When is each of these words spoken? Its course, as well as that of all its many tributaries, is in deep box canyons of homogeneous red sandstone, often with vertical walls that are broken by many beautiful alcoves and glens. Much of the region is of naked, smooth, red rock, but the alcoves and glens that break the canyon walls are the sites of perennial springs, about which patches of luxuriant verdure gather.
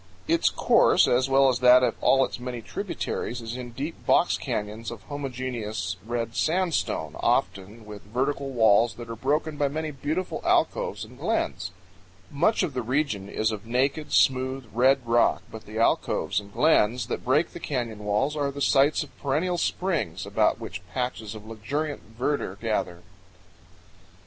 Its 0.27 0.49
course, 0.49 1.07
as 1.07 1.29
well 1.29 1.47
as 1.47 1.59
that 1.59 1.83
of 1.83 1.93
all 2.01 2.25
its 2.25 2.39
many 2.39 2.59
tributaries, 2.59 3.39
is 3.39 3.55
in 3.55 3.69
deep 3.69 4.03
box 4.03 4.35
canyons 4.35 4.89
of 4.89 5.03
homogeneous 5.03 5.95
red 6.03 6.35
sandstone, 6.35 7.15
often 7.19 7.85
with 7.85 8.01
vertical 8.01 8.49
walls 8.49 8.95
that 8.95 9.11
are 9.11 9.15
broken 9.15 9.57
by 9.57 9.67
many 9.67 9.91
beautiful 9.91 10.41
alcoves 10.43 11.05
and 11.05 11.19
glens. 11.19 11.69
Much 12.31 12.63
of 12.63 12.73
the 12.73 12.81
region 12.81 13.29
is 13.29 13.51
of 13.51 13.67
naked, 13.67 14.11
smooth, 14.11 14.65
red 14.73 15.01
rock, 15.05 15.43
but 15.51 15.67
the 15.67 15.77
alcoves 15.77 16.39
and 16.39 16.51
glens 16.51 17.05
that 17.05 17.23
break 17.23 17.53
the 17.53 17.59
canyon 17.59 17.99
walls 17.99 18.35
are 18.35 18.49
the 18.49 18.59
sites 18.59 19.03
of 19.03 19.15
perennial 19.21 19.59
springs, 19.59 20.25
about 20.25 20.59
which 20.59 20.81
patches 20.95 21.35
of 21.35 21.45
luxuriant 21.45 22.01
verdure 22.17 22.59
gather. 22.59 23.03